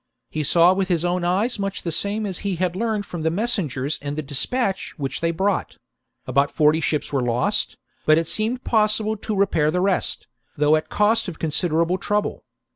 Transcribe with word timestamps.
He 0.31 0.41
saw 0.41 0.73
with 0.73 0.87
his 0.87 1.05
own 1.05 1.21
back 1.21 1.27
inland, 1.27 1.51
cycs 1.51 1.59
much 1.59 1.81
the 1.83 1.91
same 1.91 2.25
as 2.25 2.39
he 2.39 2.55
had 2.55 2.75
learned 2.75 3.05
from 3.05 3.21
the 3.21 3.29
messengers 3.29 3.99
and 4.01 4.17
the 4.17 4.23
dispatch 4.23 4.95
which 4.97 5.21
they 5.21 5.29
brought: 5.29 5.77
about 6.25 6.49
forty 6.49 6.81
ships 6.81 7.13
were 7.13 7.21
lost, 7.21 7.77
but 8.07 8.17
it 8.17 8.25
seemed 8.25 8.63
possible 8.63 9.15
to 9.17 9.35
repair 9.35 9.69
the 9.69 9.79
rest, 9.79 10.25
though 10.57 10.75
at 10.75 10.85
the 10.89 10.95
cost 10.95 11.27
of 11.27 11.37
consider 11.37 11.83
able 11.83 11.99
trouble. 11.99 12.43